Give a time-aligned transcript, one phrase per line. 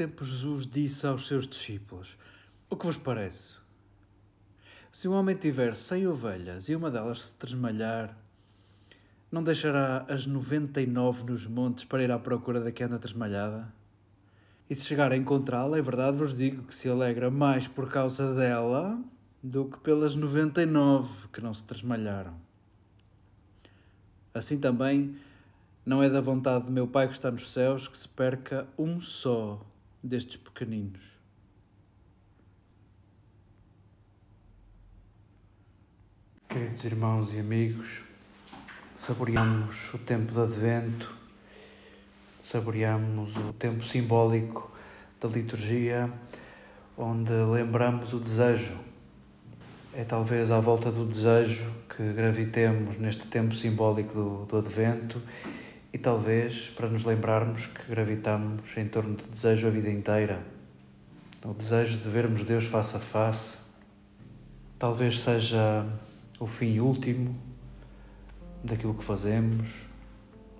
[0.00, 2.16] Tempo, Jesus disse aos seus discípulos:
[2.70, 3.58] O que vos parece?
[4.90, 8.16] Se um homem tiver cem ovelhas e uma delas se tresmalhar,
[9.30, 12.98] não deixará as noventa e nove nos montes para ir à procura da que anda
[12.98, 13.70] tresmalhada?
[14.70, 18.34] E se chegar a encontrá-la, é verdade vos digo que se alegra mais por causa
[18.34, 18.98] dela
[19.42, 22.40] do que pelas noventa e nove que não se tresmalharam.
[24.32, 25.14] Assim também
[25.84, 28.98] não é da vontade de meu Pai que está nos céus que se perca um
[28.98, 29.60] só
[30.02, 31.20] destes pequeninos.
[36.48, 38.02] Queridos irmãos e amigos,
[38.96, 41.14] saboreamos o tempo de Advento,
[42.40, 44.70] saboreamos o tempo simbólico
[45.20, 46.12] da liturgia,
[46.96, 48.76] onde lembramos o desejo.
[49.92, 55.22] É talvez à volta do desejo que gravitemos neste tempo simbólico do, do Advento
[55.92, 60.42] e talvez para nos lembrarmos que gravitamos em torno do desejo a vida inteira,
[61.44, 63.58] o desejo de vermos Deus face a face,
[64.78, 65.86] talvez seja
[66.38, 67.36] o fim último
[68.62, 69.86] daquilo que fazemos,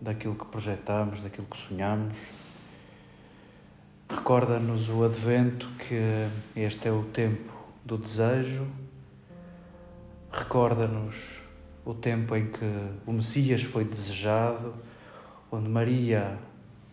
[0.00, 2.18] daquilo que projetamos, daquilo que sonhamos.
[4.08, 7.52] Recorda-nos o Advento que este é o tempo
[7.84, 8.66] do desejo,
[10.30, 11.42] recorda-nos
[11.84, 12.64] o tempo em que
[13.06, 14.74] o Messias foi desejado
[15.54, 16.38] onde Maria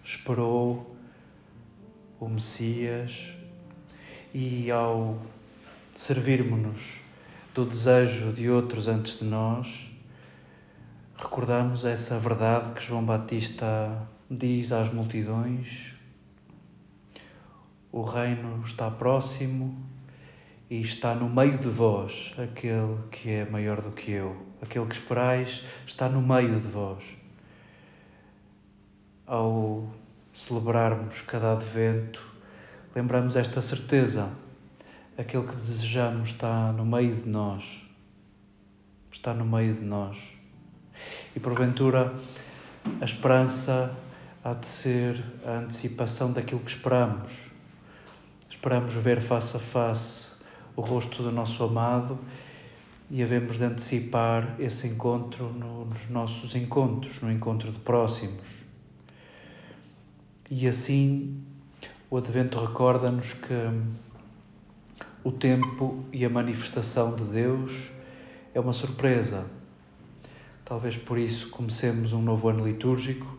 [0.03, 0.93] esperou
[2.19, 3.29] o Messias
[4.33, 5.17] e ao
[5.95, 6.99] servirmos-nos
[7.55, 9.89] do desejo de outros antes de nós,
[11.15, 15.93] recordamos essa verdade que João Batista diz às multidões:
[17.93, 19.81] o reino está próximo
[20.69, 24.95] e está no meio de vós aquele que é maior do que eu, aquele que
[24.95, 27.18] esperais está no meio de vós
[29.29, 29.87] ao
[30.33, 32.19] celebrarmos cada advento,
[32.95, 34.31] lembramos esta certeza:
[35.15, 37.83] aquele que desejamos está no meio de nós,
[39.11, 40.33] está no meio de nós.
[41.35, 42.13] E porventura,
[42.99, 43.95] a esperança
[44.43, 47.51] há de ser a antecipação daquilo que esperamos.
[48.49, 50.29] Esperamos ver face a face
[50.75, 52.17] o rosto do nosso amado
[53.11, 58.68] e havemos de antecipar esse encontro nos nossos encontros, no encontro de próximos.
[60.51, 61.43] E assim
[62.09, 63.53] o Advento recorda-nos que
[65.23, 67.91] o tempo e a manifestação de Deus
[68.51, 69.45] é uma surpresa.
[70.65, 73.37] Talvez por isso comecemos um novo ano litúrgico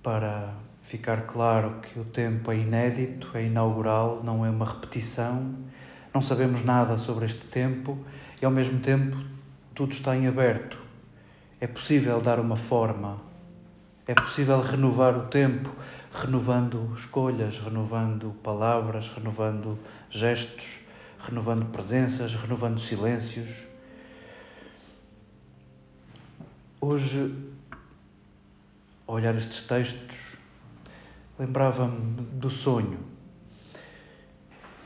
[0.00, 5.56] para ficar claro que o tempo é inédito, é inaugural, não é uma repetição.
[6.14, 7.98] Não sabemos nada sobre este tempo
[8.40, 9.16] e ao mesmo tempo
[9.74, 10.78] tudo está em aberto.
[11.60, 13.20] É possível dar uma forma,
[14.08, 15.70] é possível renovar o tempo,
[16.10, 19.78] renovando escolhas, renovando palavras, renovando
[20.08, 20.78] gestos,
[21.18, 23.66] renovando presenças, renovando silêncios.
[26.80, 27.36] Hoje,
[29.06, 30.38] ao olhar estes textos,
[31.38, 33.00] lembrava-me do sonho.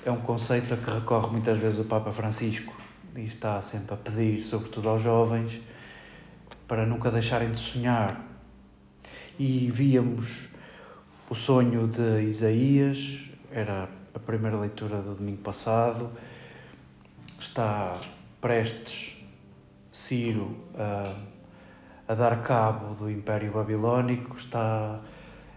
[0.04, 2.74] É um conceito a que recorre muitas vezes o Papa Francisco
[3.16, 5.60] e está sempre a pedir, sobretudo aos jovens,
[6.66, 8.31] para nunca deixarem de sonhar,
[9.38, 10.48] e víamos
[11.28, 16.10] o sonho de Isaías, era a primeira leitura do domingo passado,
[17.40, 17.98] está
[18.40, 19.16] prestes
[19.90, 21.16] Ciro a,
[22.08, 25.00] a dar cabo do Império Babilónico, está,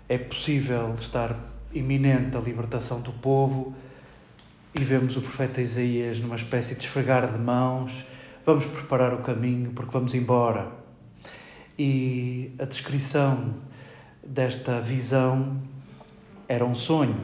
[0.07, 1.37] é possível estar
[1.73, 3.75] iminente a libertação do povo.
[4.77, 8.05] E vemos o profeta Isaías numa espécie de esfregar de mãos,
[8.45, 10.84] vamos preparar o caminho porque vamos embora
[11.77, 13.55] e a descrição
[14.25, 15.57] desta visão
[16.47, 17.19] era um sonho,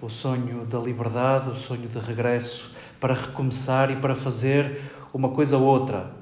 [0.00, 4.80] o sonho da liberdade, o sonho de regresso para recomeçar e para fazer
[5.12, 6.12] uma coisa ou outra.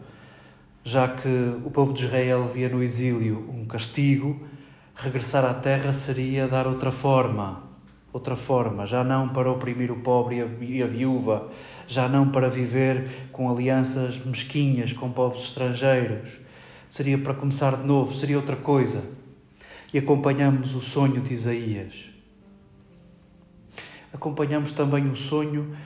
[0.83, 4.45] Já que o povo de Israel via no exílio um castigo,
[4.95, 7.63] regressar à terra seria dar outra forma,
[8.13, 11.49] outra forma, já não para oprimir o pobre e a viúva,
[11.87, 16.48] já não para viver com alianças mesquinhas com povos estrangeiros
[16.89, 19.05] seria para começar de novo, seria outra coisa.
[19.93, 22.11] E acompanhamos o sonho de Isaías.
[24.13, 25.77] Acompanhamos também o sonho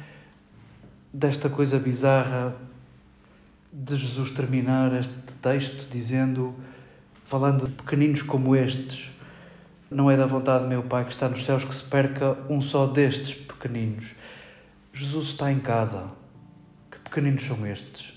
[1.12, 2.56] desta coisa bizarra
[3.72, 6.54] de Jesus terminar este texto dizendo,
[7.24, 9.10] falando de pequeninos como estes,
[9.90, 12.60] não é da vontade de meu Pai que está nos céus que se perca um
[12.60, 14.14] só destes pequeninos.
[14.92, 16.10] Jesus está em casa.
[16.90, 18.12] Que pequeninos são estes?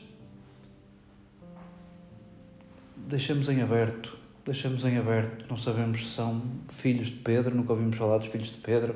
[3.07, 5.45] Deixamos em aberto, deixamos em aberto.
[5.49, 6.41] Não sabemos se são
[6.71, 8.95] filhos de Pedro, nunca ouvimos falar dos filhos de Pedro,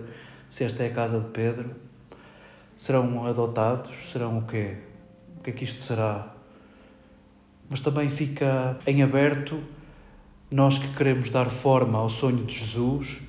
[0.49, 1.75] se esta é a casa de Pedro?
[2.75, 3.95] Serão adotados?
[4.11, 4.77] Serão o quê?
[5.37, 6.33] O que é que isto será?
[7.69, 9.61] Mas também fica em aberto
[10.49, 13.21] nós que queremos dar forma ao sonho de Jesus,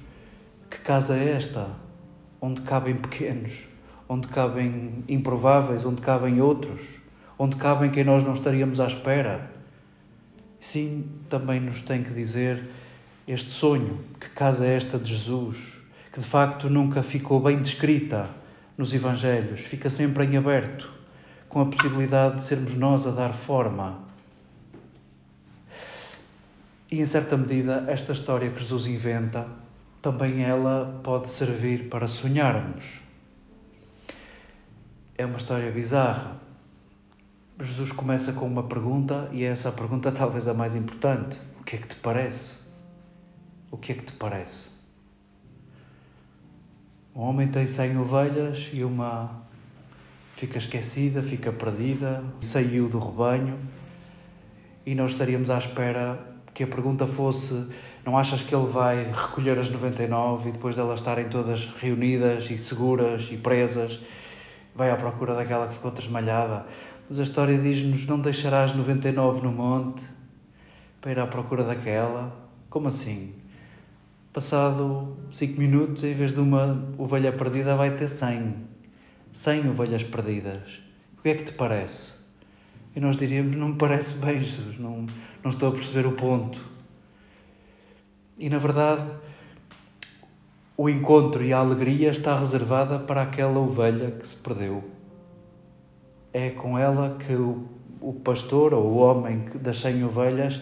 [0.70, 1.68] que casa é esta?
[2.40, 3.66] Onde cabem pequenos,
[4.08, 6.80] onde cabem improváveis, onde cabem outros,
[7.38, 9.49] onde cabem quem nós não estaríamos à espera.
[10.60, 12.70] Sim, também nos tem que dizer
[13.26, 15.78] este sonho, que casa é esta de Jesus,
[16.12, 18.28] que de facto nunca ficou bem descrita
[18.76, 20.92] nos Evangelhos, fica sempre em aberto,
[21.48, 24.00] com a possibilidade de sermos nós a dar forma.
[26.90, 29.46] E em certa medida, esta história que Jesus inventa,
[30.02, 33.00] também ela pode servir para sonharmos.
[35.16, 36.49] É uma história bizarra.
[37.62, 41.38] Jesus começa com uma pergunta e é essa pergunta talvez a mais importante.
[41.60, 42.56] O que é que te parece?
[43.70, 44.70] O que é que te parece?
[47.14, 49.42] Um homem tem cem ovelhas e uma
[50.34, 53.58] fica esquecida, fica perdida, saiu do rebanho
[54.86, 56.18] e nós estaríamos à espera
[56.54, 57.68] que a pergunta fosse:
[58.06, 62.56] não achas que ele vai recolher as 99 e depois delas estarem todas reunidas e
[62.56, 64.00] seguras e presas,
[64.74, 66.64] vai à procura daquela que ficou tresmalhada?
[67.10, 70.00] Mas a história diz-nos: não deixarás 99 no monte
[71.00, 72.32] para ir à procura daquela?
[72.70, 73.34] Como assim?
[74.32, 78.54] Passado 5 minutos, em vez de uma ovelha perdida, vai ter 100.
[79.32, 80.80] 100 ovelhas perdidas.
[81.18, 82.12] O que é que te parece?
[82.94, 85.04] E nós diríamos: não me parece bem, Jesus, não,
[85.42, 86.64] não estou a perceber o ponto.
[88.38, 89.10] E na verdade,
[90.76, 94.99] o encontro e a alegria está reservada para aquela ovelha que se perdeu.
[96.32, 97.66] É com ela que o,
[98.00, 100.60] o pastor ou o homem das 100 ovelhas,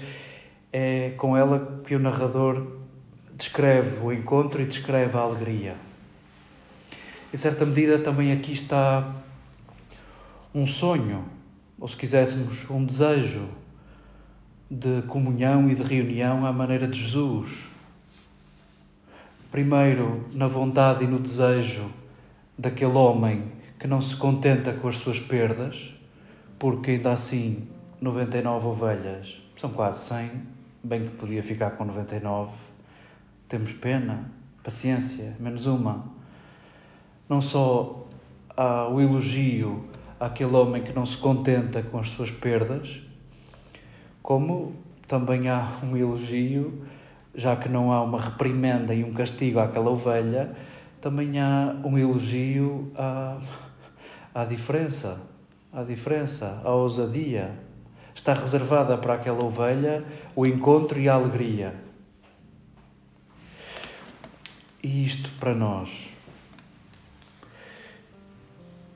[0.73, 2.79] é com ela que o narrador
[3.37, 5.77] descreve o encontro e descreve a alegria.
[7.33, 9.07] Em certa medida, também aqui está
[10.55, 11.25] um sonho,
[11.79, 13.49] ou se quiséssemos, um desejo
[14.71, 17.71] de comunhão e de reunião à maneira de Jesus.
[19.51, 21.91] Primeiro, na vontade e no desejo
[22.59, 23.45] daquele homem
[23.79, 25.95] que não se contenta com as suas perdas,
[26.59, 27.69] porque ainda assim
[28.01, 30.31] 99 ovelhas são quase 100,
[30.83, 32.69] bem que podia ficar com 99
[33.49, 34.31] temos pena,
[34.63, 36.05] paciência, menos uma.
[37.27, 38.07] Não só
[38.55, 39.89] há o elogio
[40.21, 43.01] àquele homem que não se contenta com as suas perdas,
[44.23, 44.75] como
[45.07, 46.83] também há um elogio,
[47.35, 50.55] já que não há uma reprimenda e um castigo àquela ovelha,
[51.01, 53.39] também há um elogio à,
[54.35, 55.23] à diferença,
[55.73, 57.59] à diferença, à ousadia.
[58.15, 60.05] Está reservada para aquela ovelha
[60.35, 61.89] o encontro e a alegria
[64.83, 66.15] e isto para nós.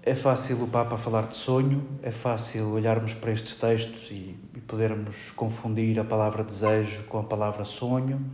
[0.03, 4.61] É fácil o Papa falar de sonho, é fácil olharmos para estes textos e, e
[4.61, 8.25] podermos confundir a palavra desejo com a palavra sonho,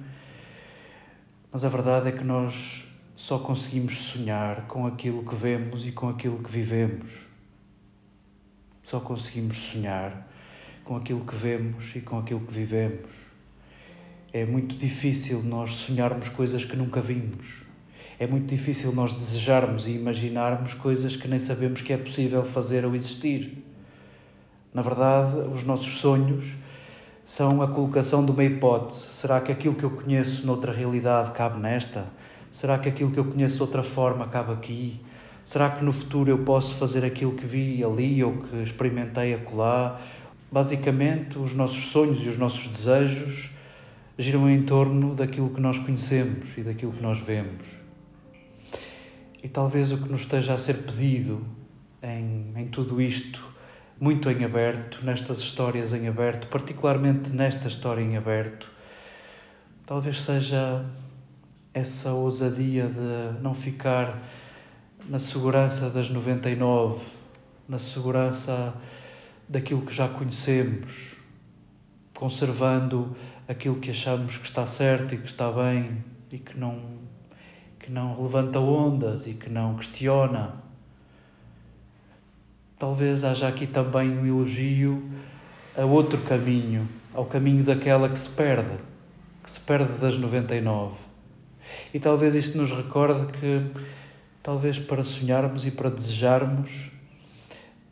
[1.53, 2.87] mas a verdade é que nós
[3.19, 7.27] só conseguimos sonhar com aquilo que vemos e com aquilo que vivemos.
[8.81, 10.31] Só conseguimos sonhar
[10.85, 13.11] com aquilo que vemos e com aquilo que vivemos.
[14.33, 17.65] É muito difícil nós sonharmos coisas que nunca vimos.
[18.21, 22.85] É muito difícil nós desejarmos e imaginarmos coisas que nem sabemos que é possível fazer
[22.85, 23.65] ou existir.
[24.73, 26.57] Na verdade, os nossos sonhos
[27.25, 29.13] são a colocação de uma hipótese.
[29.13, 32.07] Será que aquilo que eu conheço noutra realidade cabe nesta?
[32.51, 35.01] Será que aquilo que eu conheço de outra forma cabe aqui?
[35.45, 40.01] Será que no futuro eu posso fazer aquilo que vi ali ou que experimentei acolá?
[40.51, 43.51] Basicamente, os nossos sonhos e os nossos desejos
[44.19, 47.79] giram em torno daquilo que nós conhecemos e daquilo que nós vemos.
[49.43, 51.47] E talvez o que nos esteja a ser pedido
[52.03, 53.47] em, em tudo isto,
[54.01, 58.71] muito em aberto, nestas histórias em aberto, particularmente nesta história em aberto,
[59.87, 60.85] talvez seja
[61.79, 64.21] essa ousadia de não ficar
[65.09, 67.05] na segurança das 99,
[67.69, 68.75] na segurança
[69.49, 71.17] daquilo que já conhecemos,
[72.15, 73.17] conservando
[73.47, 76.83] aquilo que achamos que está certo e que está bem e que não,
[77.79, 80.57] que não levanta ondas e que não questiona.
[82.77, 85.09] Talvez haja aqui também um elogio
[85.77, 88.77] a outro caminho, ao caminho daquela que se perde,
[89.43, 91.08] que se perde das 99.
[91.93, 93.63] E talvez isto nos recorde que,
[94.43, 96.91] talvez para sonharmos e para desejarmos,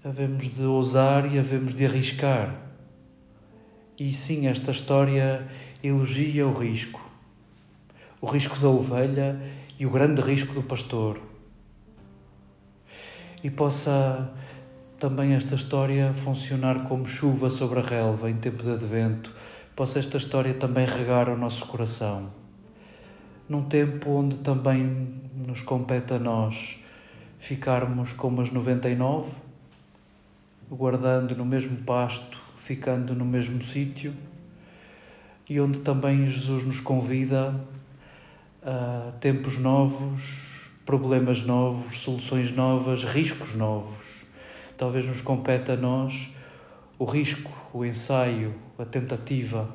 [0.04, 2.66] havemos de ousar e havemos de arriscar
[3.98, 5.48] e sim, esta história
[5.82, 7.00] elogia o risco.
[8.20, 9.40] o risco da ovelha
[9.78, 11.20] e o grande risco do pastor.
[13.42, 14.32] E possa
[14.98, 19.32] também esta história funcionar como chuva sobre a relva em tempo de advento,
[19.74, 22.30] possa esta história também regar o nosso coração.
[23.48, 26.78] Num tempo onde também nos compete a nós
[27.38, 29.30] ficarmos como as 99,
[30.68, 34.12] guardando no mesmo pasto, ficando no mesmo sítio,
[35.48, 37.54] e onde também Jesus nos convida
[38.64, 44.24] a tempos novos, problemas novos, soluções novas, riscos novos.
[44.76, 46.30] Talvez nos compete a nós
[46.98, 49.68] o risco, o ensaio, a tentativa.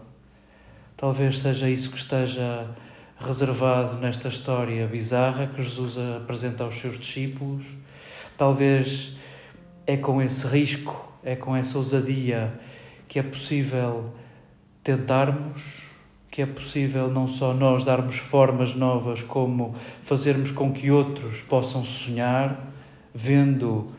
[0.97, 2.67] Talvez seja isso que esteja
[3.25, 7.65] reservado nesta história bizarra que Jesus apresenta aos seus discípulos.
[8.37, 9.15] Talvez
[9.85, 12.59] é com esse risco, é com essa ousadia
[13.07, 14.13] que é possível
[14.83, 15.83] tentarmos,
[16.29, 21.83] que é possível não só nós darmos formas novas, como fazermos com que outros possam
[21.83, 22.71] sonhar,
[23.13, 23.91] vendo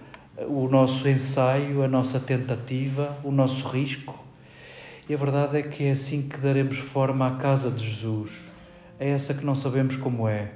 [0.49, 4.19] o nosso ensaio, a nossa tentativa, o nosso risco.
[5.09, 8.52] E a verdade é que é assim que daremos forma à casa de Jesus.
[9.03, 10.53] É essa que não sabemos como é,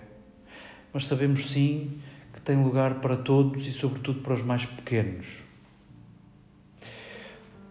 [0.92, 1.98] mas sabemos sim
[2.32, 5.42] que tem lugar para todos e, sobretudo, para os mais pequenos.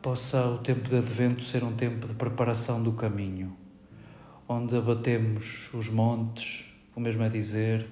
[0.02, 3.56] Possa o tempo de advento ser um tempo de preparação do caminho,
[4.50, 7.88] onde abatemos os montes, o mesmo é dizer,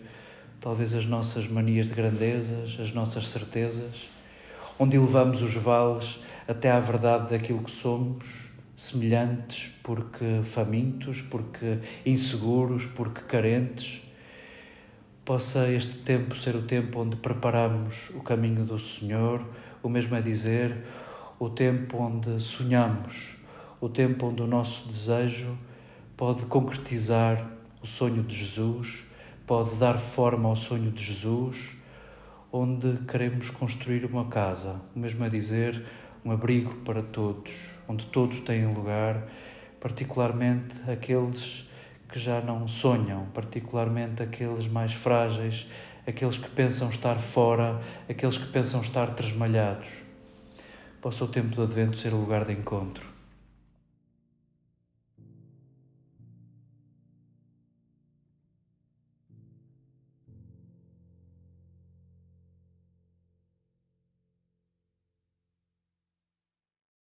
[0.60, 4.10] talvez as nossas manias de grandezas, as nossas certezas,
[4.78, 8.52] onde elevamos os vales até à verdade daquilo que somos,
[8.84, 14.02] semelhantes, porque famintos, porque inseguros, porque carentes.
[15.24, 19.42] Possa este tempo ser o tempo onde preparamos o caminho do Senhor,
[19.82, 20.84] o mesmo é dizer,
[21.40, 23.38] o tempo onde sonhamos,
[23.80, 25.58] o tempo onde o nosso desejo
[26.18, 29.06] pode concretizar o sonho de Jesus,
[29.48, 31.78] pode dar forma ao sonho de Jesus,
[32.52, 35.86] onde queremos construir uma casa, o mesmo a dizer,
[36.26, 39.28] um abrigo para todos, onde todos têm lugar,
[39.80, 41.68] particularmente aqueles
[42.10, 45.68] que já não sonham, particularmente aqueles mais frágeis,
[46.08, 50.04] aqueles que pensam estar fora, aqueles que pensam estar tresmalhados.
[51.02, 53.13] Possa o tempo do Advento ser o lugar de encontro